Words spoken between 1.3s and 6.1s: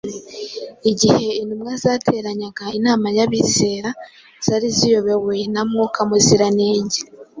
intumwa zateranyaga inama y’abizera, zari ziyobowe na Mwuka